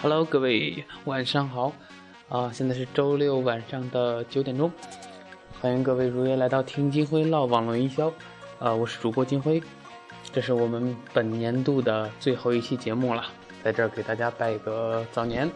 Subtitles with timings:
[0.00, 1.72] Hello，各位晚上好，
[2.28, 4.70] 啊，现在是周六晚上的九点钟，
[5.62, 8.12] 欢迎各位如约来到听金辉唠网络营销，
[8.58, 9.62] 啊，我是主播金辉，
[10.30, 13.24] 这是我们本年度的最后一期节目了，
[13.62, 15.50] 在这儿给大家拜个早年，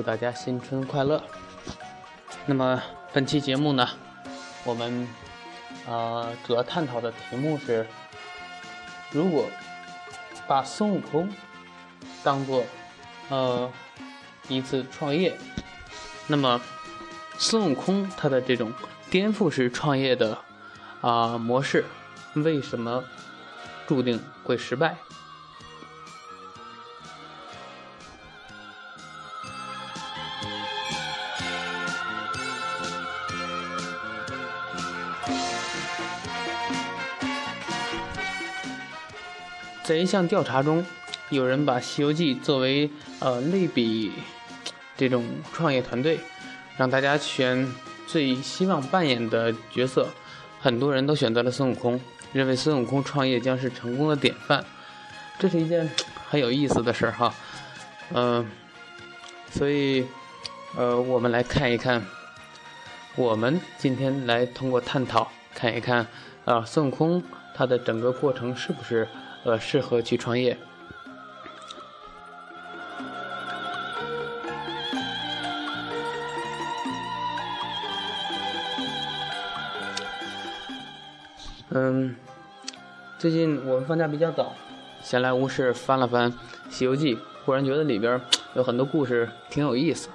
[0.00, 1.22] 祝大家新春快乐。
[2.46, 2.82] 那么
[3.12, 3.86] 本期节目呢，
[4.64, 5.06] 我们
[5.86, 7.86] 啊主要探讨的题目是，
[9.10, 9.44] 如果
[10.48, 11.28] 把孙悟空
[12.24, 12.64] 当做
[13.28, 13.70] 呃。
[14.48, 15.36] 一次创业，
[16.26, 16.58] 那么
[17.36, 18.72] 孙悟空他的这种
[19.10, 20.38] 颠覆式创业的
[21.02, 21.84] 啊模式，
[22.32, 23.04] 为什么
[23.86, 24.96] 注定会失败？
[39.90, 40.86] 在一项调查中，
[41.30, 42.88] 有人把《西游记》作为
[43.18, 44.12] 呃类比。
[44.96, 46.20] 这种创业团队，
[46.76, 47.68] 让大家选
[48.06, 50.06] 最希望扮演的角色，
[50.60, 52.00] 很多人都选择了孙悟空，
[52.32, 54.64] 认为孙悟空创业将是成功的典范。
[55.40, 55.90] 这是一件
[56.28, 57.34] 很有意思的事儿哈，
[58.14, 58.48] 嗯，
[59.50, 60.06] 所以，
[60.76, 62.06] 呃，我们来看一看，
[63.16, 66.06] 我们今天来通过探讨看一看，
[66.44, 67.20] 啊，孙悟空
[67.56, 69.08] 他的整个过程是不是
[69.44, 70.56] 呃适合去创业。
[81.72, 82.16] 嗯，
[83.16, 84.52] 最近我们放假比较早，
[85.02, 86.32] 闲来无事翻了翻
[86.68, 88.20] 《西游记》，忽然觉得里边
[88.54, 90.08] 有很多故事挺有意思。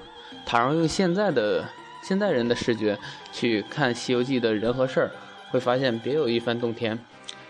[0.46, 1.66] 倘若用现在的
[2.04, 3.00] 现代人的视觉
[3.32, 5.12] 去看《西游记》的人和事儿，
[5.50, 7.00] 会发现别有一番洞天。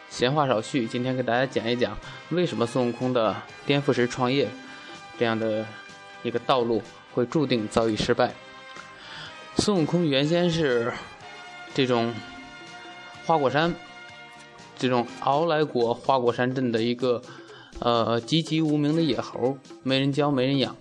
[0.09, 1.97] 闲话少叙，今天给大家讲一讲
[2.29, 3.35] 为什么孙悟空的
[3.65, 4.47] 颠覆式创业
[5.17, 5.65] 这样的
[6.23, 6.81] 一个道路
[7.13, 8.33] 会注定遭遇失败。
[9.57, 10.91] 孙悟空原先是
[11.73, 12.13] 这种
[13.25, 13.73] 花果山。
[14.77, 17.21] 这种傲来国花果山镇的一个，
[17.79, 20.75] 呃，籍籍无名的野猴，没人教，没人养，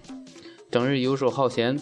[0.68, 1.80] 整日游手好闲，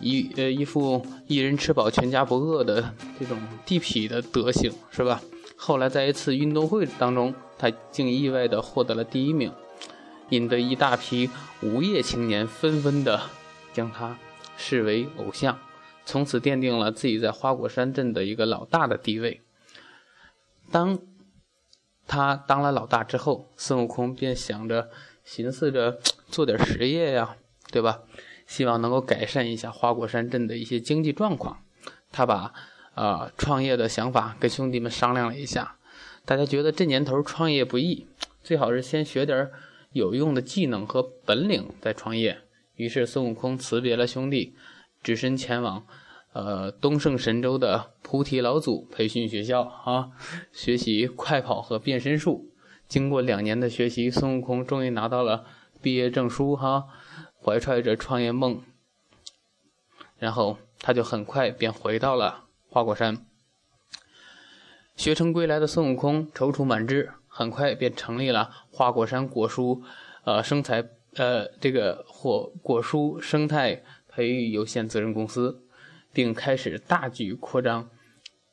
[0.00, 5.20] 一呃一副一人吃饱全家不饿的这种地痞的德行，是吧？
[5.66, 9.50] 后来在一次运动会当中，他竟意外的获得了第一名，
[10.28, 11.30] 引得一大批
[11.62, 13.18] 无业青年纷纷的
[13.72, 14.18] 将他
[14.58, 15.58] 视为偶像，
[16.04, 19.40] 从此奠定了自己在花果山镇的一个老大的地位。
[20.70, 20.98] 当
[22.06, 24.90] 他当了老大之后，孙悟空便想着、
[25.24, 25.98] 寻思着
[26.28, 27.36] 做点实业呀，
[27.70, 28.02] 对吧？
[28.46, 31.62] 希望能够改善一下花果山镇的一些经济状况。
[32.12, 32.52] 他把
[32.94, 35.76] 啊创业的想法跟兄弟们商量了一下，
[36.24, 38.06] 大家觉得这年头创业不易，
[38.42, 39.50] 最好是先学点
[39.92, 42.40] 有用的技能和本领再创业。
[42.76, 44.54] 于是孙悟空辞别了兄弟，
[45.02, 45.86] 只身前往。
[46.32, 50.10] 呃，东胜神州的菩提老祖培训学校啊，
[50.50, 52.50] 学习快跑和变身术。
[52.88, 55.44] 经过两年的学习，孙悟空终于拿到了
[55.80, 56.86] 毕业证书哈，
[57.40, 58.60] 怀揣着创业梦，
[60.18, 62.43] 然后他就很快便回到了
[62.74, 63.24] 花果山。
[64.96, 69.80] 学成归来的孙悟空踌躇满志，很快便成立了花果山果蔬
[70.24, 70.84] 呃生态
[71.14, 75.60] 呃这个果果蔬生态培育有限责任公司。
[76.12, 77.88] 并开始大举扩张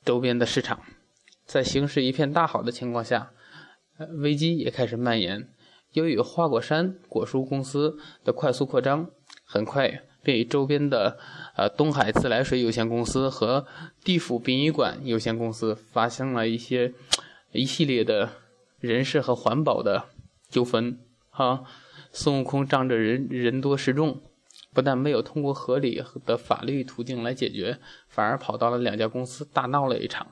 [0.05, 0.81] 周边的市场，
[1.45, 3.31] 在形势一片大好的情况下，
[4.17, 5.47] 危机也开始蔓延。
[5.93, 9.09] 由于花果山果蔬公司的快速扩张，
[9.45, 11.17] 很快被周边的
[11.55, 13.65] 呃东海自来水有限公司和
[14.03, 16.93] 地府殡仪馆有限公司发生了一些
[17.51, 18.29] 一系列的
[18.79, 20.05] 人事和环保的
[20.49, 20.99] 纠纷。
[21.29, 21.63] 哈，
[22.11, 24.21] 孙悟空仗着人人多势众。
[24.73, 30.27] 不但没有通过合理的法律途径来解决，反而跑到了两家公司大闹了一场，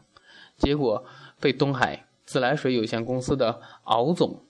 [0.55, 1.03] 结果
[1.41, 4.45] 被东海自来水有限公司的敖总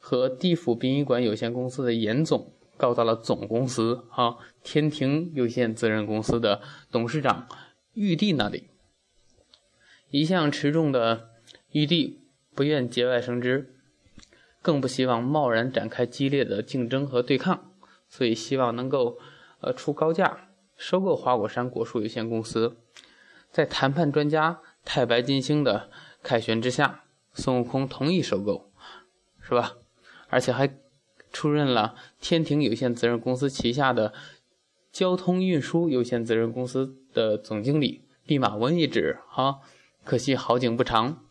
[0.00, 7.46] 和地府殡仪馆有限公司的严总告到了总公司啊天庭有限责任公司的董事长
[7.92, 8.68] 玉帝那里。
[10.10, 11.28] 一向持重的
[11.72, 12.22] 玉帝
[12.54, 13.74] 不愿节外生枝，
[14.62, 17.72] 更不希望贸然展开激烈的竞争和对抗。
[18.08, 19.18] 所以希望能够，
[19.60, 22.78] 呃，出高价收购花果山果蔬有限公司。
[23.50, 25.90] 在谈判专家太白金星的
[26.22, 27.04] 凯旋之下，
[27.34, 28.72] 孙悟空同意收购，
[29.42, 29.74] 是吧？
[30.28, 30.74] 而且还
[31.32, 34.12] 出任了天庭有限责任公司旗下的
[34.90, 39.18] 交通运输有限责任公司的总经理弼马温一职。
[39.28, 39.60] 哈，
[40.04, 41.24] 可惜好景不长，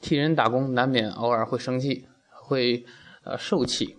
[0.00, 2.84] 替人打工难免偶尔会生气，会
[3.24, 3.96] 呃受气。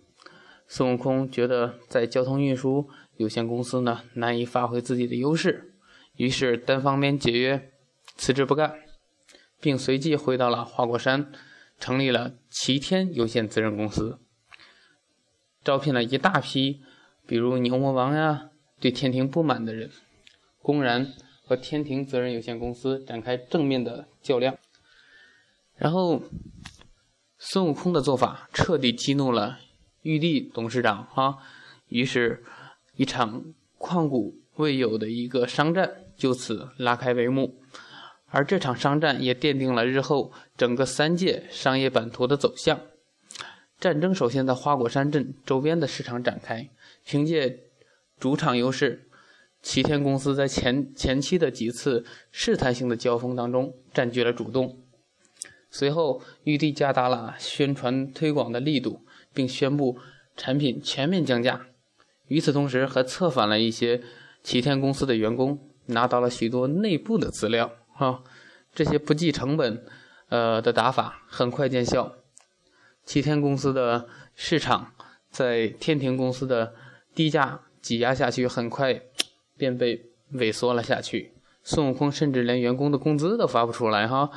[0.68, 5.74] 孙悟空觉得在交通运输有限公司呢难以发挥自己的优势，
[6.16, 7.72] 于是单方面解约，
[8.16, 8.76] 辞职不干，
[9.60, 11.32] 并随即回到了花果山，
[11.80, 14.20] 成立了齐天有限责任公司。
[15.70, 16.82] 招聘了一大批，
[17.28, 18.50] 比如牛魔王呀，
[18.80, 19.92] 对天庭不满的人，
[20.64, 21.14] 公然
[21.46, 24.58] 和天庭责任有限公司展开正面的较量。
[25.76, 26.24] 然后，
[27.38, 29.60] 孙悟空的做法彻底激怒了
[30.02, 31.38] 玉帝董事长啊，
[31.90, 32.44] 于是，
[32.96, 37.62] 一场旷古未有的一个商战就此拉开帷幕。
[38.26, 42.80] 而这场商战也奠定了日后整个三界商业版图的走向。
[43.80, 46.70] 战争首先在花果山镇周边的市场展开，
[47.06, 47.64] 凭借
[48.20, 49.08] 主场优势，
[49.62, 54.78] 齐天公司在前前期的几次试探性的交锋当中占据了主动。
[55.72, 59.98] 随后，玉帝加大了宣传推广的力度，并宣布
[60.36, 61.68] 产品全面降价。
[62.28, 64.02] 与此同时，还策反了一些
[64.44, 67.72] 齐天公司的员工，拿到了许多内部的资料。
[67.94, 68.24] 哈，
[68.74, 69.86] 这些不计成本，
[70.30, 72.16] 呃的打法很快见效。
[73.10, 74.92] 齐天公司的市场
[75.32, 76.76] 在天庭公司的
[77.16, 79.02] 低价挤压下去，很快
[79.58, 81.34] 便被萎缩了下去。
[81.64, 84.30] 孙悟空甚至连员工的工资都发不出来哈。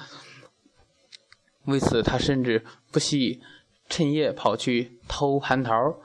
[1.66, 3.42] 为此，他甚至不惜
[3.90, 5.98] 趁夜跑去偷蟠桃，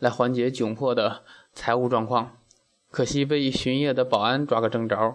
[0.00, 1.22] 来缓解窘迫的
[1.52, 2.36] 财务状况。
[2.90, 5.14] 可惜被巡夜的保安抓个正着，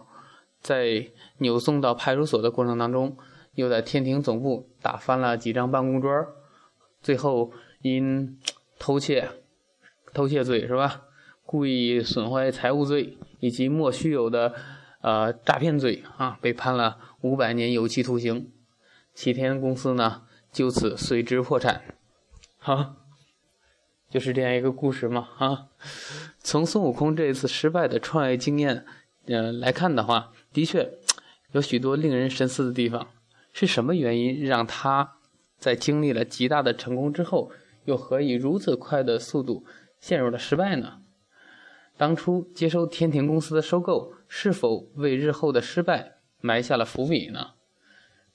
[0.62, 1.10] 在
[1.40, 3.18] 扭送到派出所的过程当中，
[3.56, 6.10] 又在天庭总部打翻了几张办公桌。
[7.06, 7.54] 最后
[7.84, 8.40] 因
[8.80, 9.30] 偷窃、
[10.12, 11.04] 偷窃罪是吧？
[11.46, 14.56] 故意损坏财物罪以及莫须有的
[15.02, 18.52] 呃诈骗罪啊，被判了五百年有期徒刑。
[19.14, 21.84] 齐天公司呢就此随之破产。
[22.58, 22.96] 好，
[24.10, 25.68] 就是这样一个故事嘛啊。
[26.40, 28.84] 从孙悟空这一次失败的创业经验
[29.28, 30.90] 呃来看的话，的确
[31.52, 33.08] 有许多令人深思的地方。
[33.54, 35.18] 是什么原因让他？
[35.58, 37.52] 在经历了极大的成功之后，
[37.86, 39.66] 又何以如此快的速度
[40.00, 41.02] 陷入了失败呢？
[41.98, 47.52] 当初接收天庭公司的收购，是否为日后的失败埋下了伏笔呢？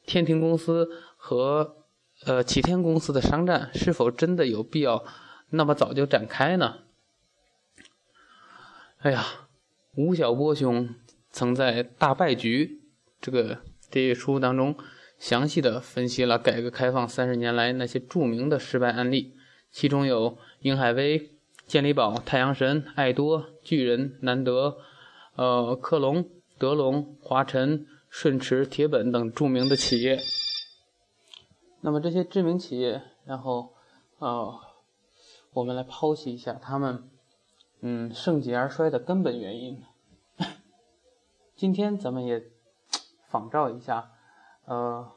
[0.07, 1.85] 天庭公司和
[2.25, 5.05] 呃齐天公司的商战，是否真的有必要
[5.51, 6.79] 那么早就展开呢？
[8.99, 9.25] 哎呀，
[9.95, 10.95] 吴晓波兄
[11.31, 12.81] 曾在《大败局》
[13.21, 13.59] 这个
[13.91, 14.75] 这一书当中。
[15.21, 19.37] 详细的分析了改革开放三十年来那些著名的失败案例，
[19.71, 21.31] 其中有英海威、
[21.67, 24.79] 健力宝、太阳神、爱多、巨人、南德、
[25.37, 26.25] 呃克隆、
[26.59, 30.19] 德龙、华晨、顺驰、铁本等著名的企业。
[31.83, 33.75] 那么这些知名企业，然后
[34.21, 34.59] 呃，
[35.53, 37.11] 我们来剖析一下他们
[37.83, 39.83] 嗯盛极而衰的根本原因。
[41.55, 42.43] 今天咱们也
[43.29, 44.13] 仿照一下。
[44.71, 45.11] 呃，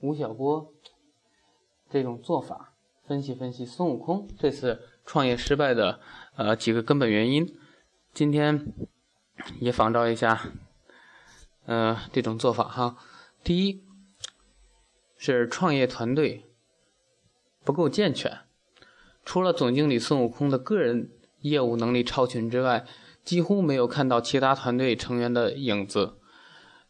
[0.00, 0.74] 吴晓波
[1.88, 2.74] 这种做法，
[3.06, 6.00] 分析分析孙悟空这次创业失败的
[6.34, 7.56] 呃几个根本原因。
[8.12, 8.74] 今天
[9.60, 10.50] 也仿照一下，
[11.66, 12.96] 呃这种做法哈。
[13.44, 13.84] 第一
[15.16, 16.50] 是创业团队
[17.64, 18.40] 不够健全，
[19.24, 22.84] 除了总经理孙悟空的个人业务能力超群之外，
[23.22, 26.18] 几乎没有看到其他团队成员的影子，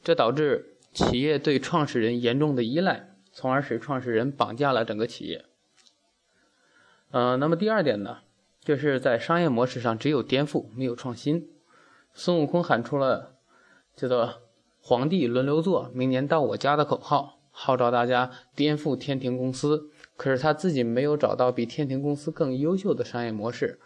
[0.03, 0.73] 这导致。
[0.97, 5.45] 企业对创始人严重的依赖，从而使创始人绑架了整个企业。
[7.11, 8.21] 呃，那么第二点呢，
[8.65, 11.51] 就是在商业模式上只有颠覆没有创新。
[12.15, 13.37] 孙悟空喊出了
[13.95, 14.41] 叫做
[14.81, 19.91] “皇帝轮流坐，明年到我家”的口号，号召大家颠覆天庭公司。
[20.17, 23.79] 可是他自己没有找到比天庭公司更优秀的商业模式，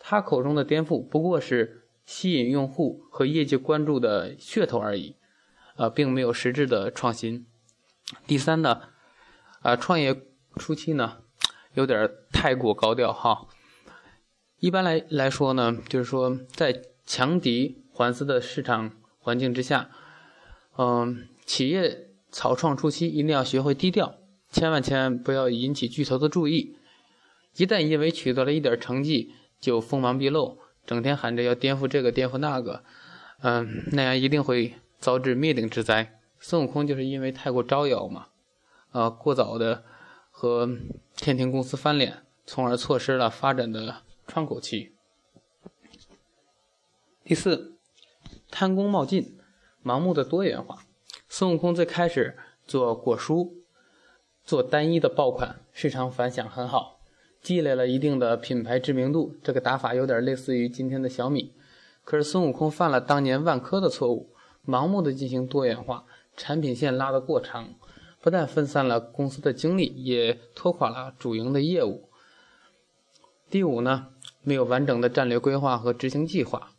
[0.00, 5.14] 他口中的颠覆不过是吸引用户和业界关注的噱头而已。
[5.78, 7.46] 呃，并没有实质的创新。
[8.26, 8.80] 第三呢，
[9.60, 10.22] 啊，创业
[10.56, 11.18] 初期呢，
[11.74, 13.46] 有点太过高调哈。
[14.58, 19.88] 一般来来说呢，就是说在强敌环伺的市场环境之下，
[20.76, 24.16] 嗯，企业草创初期一定要学会低调，
[24.50, 26.76] 千万千万不要引起巨头的注意。
[27.56, 32.82] 一旦因为取得了一点成绩就锋芒毕露，整天喊着要颠覆这个颠覆那个，
[33.42, 34.74] 嗯，那样一定会。
[34.98, 38.28] 遭致灭顶之灾，孙悟空就是因为太过招摇嘛，
[38.90, 39.84] 啊，过早的
[40.30, 40.68] 和
[41.16, 44.92] 天庭公司翻脸，从而错失了发展的窗口期。
[47.24, 47.76] 第四，
[48.50, 49.38] 贪功冒进，
[49.84, 50.78] 盲目的多元化。
[51.28, 52.36] 孙悟空最开始
[52.66, 53.52] 做果蔬，
[54.44, 57.00] 做单一的爆款，市场反响很好，
[57.42, 59.36] 积累了一定的品牌知名度。
[59.42, 61.52] 这个打法有点类似于今天的小米。
[62.02, 64.30] 可是孙悟空犯了当年万科的错误，
[64.68, 66.04] 盲目的进行多元化，
[66.36, 67.70] 产品线拉得过长，
[68.20, 72.10] 不但分散了公司的精力，也拖垮了主营的业务。
[73.48, 74.08] 第五呢，
[74.42, 76.72] 没有完整的战略规划和执行计划。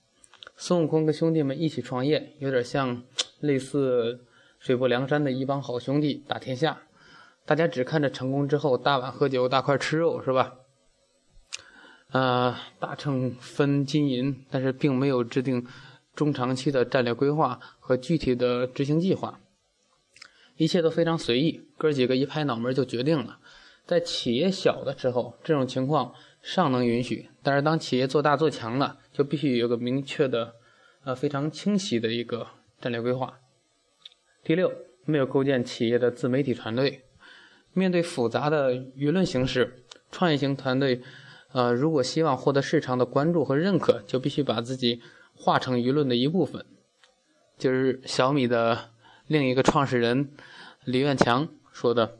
[0.55, 3.01] 孙悟空跟兄弟们一起创业，有点像
[3.39, 4.25] 类似
[4.59, 6.83] 水泊梁山的一帮好兄弟打天下，
[7.43, 10.53] 大家只看着成功之后大碗喝酒、大块吃肉，是吧？
[12.11, 15.65] 呃，大秤分金银，但是并没有制定
[16.19, 19.39] 中长期的战略规划和具体的执行计划，
[20.57, 23.39] 一切都非常随意，哥几个一拍脑门就决定了。
[23.85, 28.97] 在企业小的时候，这种情况尚能允许，但是当企业做大做强了。
[29.13, 30.55] 就必须有个明确的，
[31.05, 32.47] 呃，非常清晰的一个
[32.81, 33.39] 战略规划。
[34.43, 34.73] 第六，
[35.05, 37.05] 没有构建企业的自媒体团队。
[37.71, 41.01] 面对复杂的舆论形势，创业型团队，
[41.53, 45.01] 呃，如果希望获得市场的关注和认可，就必须把自己
[45.39, 46.65] 化成舆论的一部分。
[47.57, 48.91] 就是小米的
[49.25, 50.31] 另一个创始人
[50.83, 52.17] 李愿强说的：“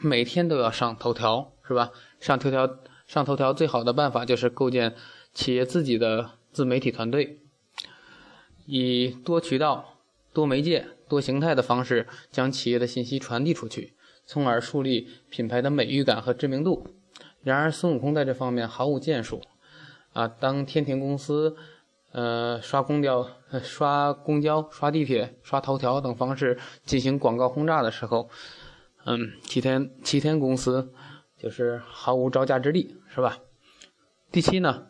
[0.00, 1.92] 每天都要上头条，是吧？
[2.18, 4.96] 上头条，上头条最好的办法就是构建。”
[5.32, 7.38] 企业自己的自媒体团队，
[8.66, 10.00] 以多渠道、
[10.32, 13.94] 多媒介、多形态的方式将企业的信息传递出去，
[14.26, 16.84] 从而树立品牌的美誉感和知名度。
[17.44, 19.40] 然而，孙悟空在这方面毫无建树。
[20.12, 21.56] 啊，当天庭公司，
[22.12, 23.28] 呃，刷公交、
[23.62, 28.28] 刷公交、刷地铁、刷头条等方式进行广告轰炸的时候，
[29.04, 30.92] 嗯，齐天齐天公司
[31.38, 33.38] 就是毫无招架之力，是吧？
[34.32, 34.88] 第七呢？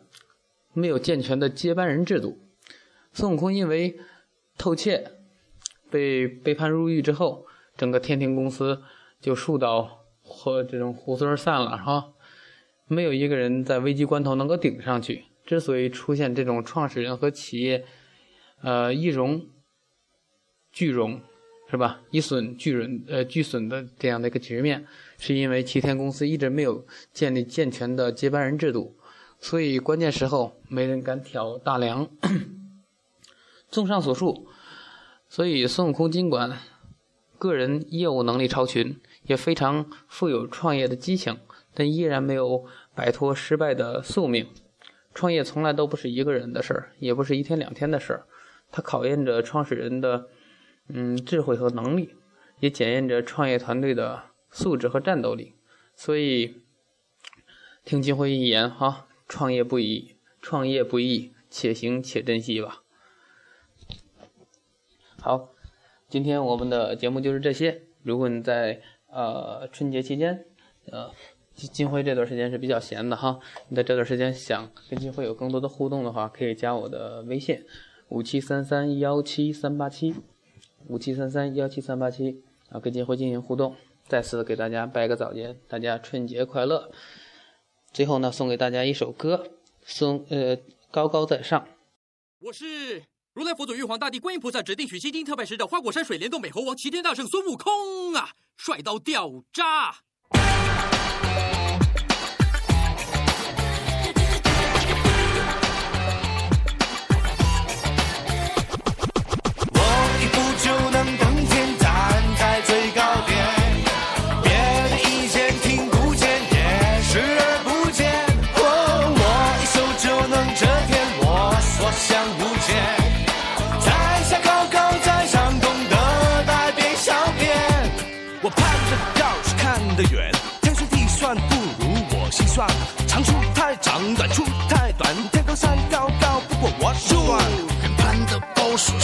[0.73, 2.39] 没有健全的接班人制度，
[3.11, 3.99] 孙悟空因为
[4.57, 5.11] 偷窃
[5.89, 8.81] 被被判入狱之后，整个天庭公司
[9.19, 12.13] 就树倒或这种猢狲散了，哈，
[12.87, 15.25] 没有一个人在危机关头能够顶上去。
[15.45, 17.85] 之所以出现这种创始人和企业，
[18.61, 19.45] 呃，一荣
[20.71, 21.21] 俱荣，
[21.69, 22.01] 是吧？
[22.11, 24.85] 一损俱荣，呃，俱损的这样的一个局面，
[25.17, 28.95] 是因为齐天公司一直没有建立健全的接班人制度。
[29.39, 32.07] 所以关键时候没人敢挑大梁。
[33.69, 34.47] 综上所述，
[35.27, 36.59] 所以孙悟空尽管
[37.39, 41.39] 个人业务能力超群，也非常富有创业的激情，
[41.73, 44.47] 但依然没有摆脱失败的宿命。
[45.13, 48.25] 创业从来都不是一个人的事儿，也不是一天两天的事儿，
[48.71, 50.27] 它考验着创始人的
[50.87, 52.15] 嗯智慧和能力，
[52.59, 55.53] 也检验着创业团队的素质和战斗力。
[55.95, 56.61] 所以
[57.83, 59.07] 听金辉一言哈。
[59.33, 62.83] 创业不易，创业不易，且行且珍惜吧。
[65.21, 65.53] 好，
[66.09, 67.83] 今天我们的节目就是这些。
[68.03, 70.45] 如果你在呃春节期间，
[70.87, 71.11] 呃
[71.55, 73.39] 金金辉这段时间是比较闲的哈，
[73.69, 77.63] 你在这段时间想跟金辉有更多的互动的话，可以加我的微信
[78.09, 80.15] 五七三三幺七三八七
[80.87, 83.75] 五七三三幺七三八七啊，跟金辉进行互动。
[84.07, 86.91] 再次给大家拜个早年，大家春节快乐。
[87.93, 89.47] 最后呢，送给大家一首歌，
[89.83, 90.57] 送呃
[90.89, 91.67] 高高在上。
[92.39, 93.03] 我是
[93.33, 99.95] 如来佛祖、玉皇大帝、观音菩萨指定取西经特派使者花果山水帘洞美猴王齐天大圣孙悟空啊，帅到掉渣！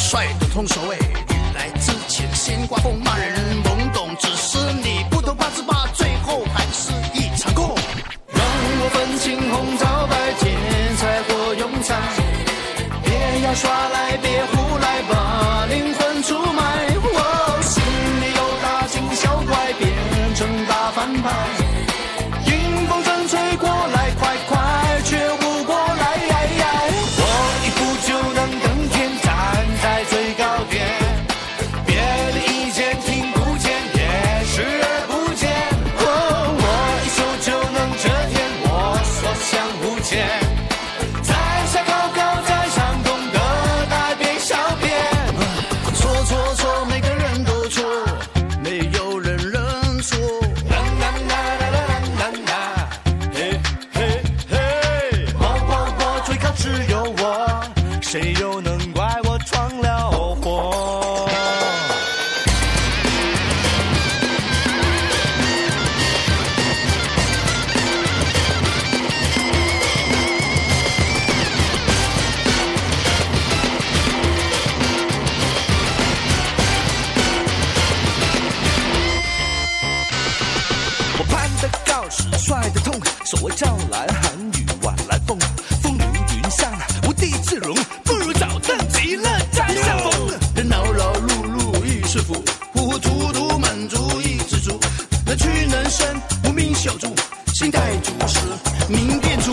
[0.10, 3.37] 帅的通手位，雨来之前先刮风骂人。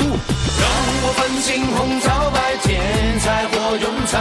[0.01, 0.65] 让
[1.03, 4.19] 我分清红皂白，天才或庸才，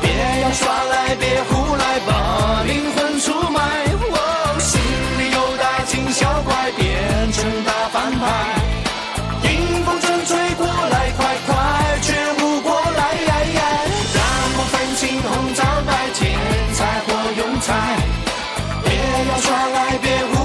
[0.00, 0.08] 别
[0.42, 3.58] 要耍赖，别胡来，把灵魂出卖。
[4.12, 4.80] 哦，心
[5.18, 8.24] 里有大惊小怪变成大反派，
[9.48, 13.00] 迎风正吹过来，快快觉悟过来。
[14.14, 14.20] 让
[14.56, 16.36] 我分清红皂白，天
[16.74, 17.08] 才或
[17.40, 17.68] 庸才，
[18.84, 18.92] 别
[19.30, 20.37] 要耍赖，别胡。